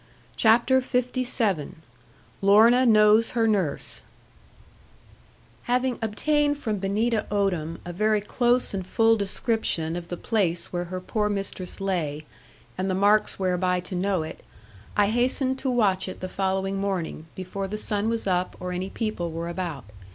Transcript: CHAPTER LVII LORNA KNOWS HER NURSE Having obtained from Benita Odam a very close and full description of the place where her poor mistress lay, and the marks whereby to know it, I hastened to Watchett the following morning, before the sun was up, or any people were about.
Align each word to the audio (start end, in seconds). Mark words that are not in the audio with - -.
CHAPTER 0.35 0.81
LVII 0.81 1.73
LORNA 2.41 2.87
KNOWS 2.87 3.29
HER 3.29 3.47
NURSE 3.47 4.01
Having 5.65 5.99
obtained 6.01 6.57
from 6.57 6.79
Benita 6.79 7.27
Odam 7.29 7.77
a 7.85 7.93
very 7.93 8.19
close 8.19 8.73
and 8.73 8.83
full 8.87 9.15
description 9.15 9.95
of 9.95 10.07
the 10.07 10.17
place 10.17 10.73
where 10.73 10.85
her 10.85 10.99
poor 10.99 11.29
mistress 11.29 11.79
lay, 11.79 12.25
and 12.79 12.89
the 12.89 12.95
marks 12.95 13.37
whereby 13.37 13.79
to 13.81 13.93
know 13.93 14.23
it, 14.23 14.43
I 14.97 15.05
hastened 15.09 15.59
to 15.59 15.69
Watchett 15.69 16.19
the 16.19 16.27
following 16.27 16.77
morning, 16.77 17.27
before 17.35 17.67
the 17.67 17.77
sun 17.77 18.09
was 18.09 18.25
up, 18.25 18.55
or 18.59 18.71
any 18.71 18.89
people 18.89 19.31
were 19.31 19.49
about. 19.49 19.85